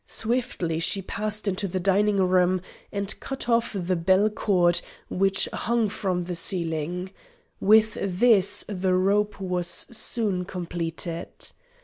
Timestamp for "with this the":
7.59-8.95